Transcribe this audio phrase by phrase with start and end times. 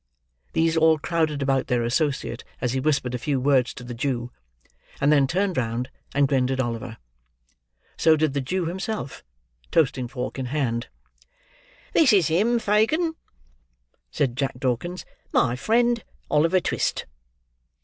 [0.53, 4.31] These all crowded about their associate as he whispered a few words to the Jew;
[4.99, 6.97] and then turned round and grinned at Oliver.
[7.97, 9.23] So did the Jew himself,
[9.69, 10.87] toasting fork in hand.
[11.93, 13.13] "This is him, Fagin,"
[14.09, 17.05] said Jack Dawkins; "my friend Oliver Twist."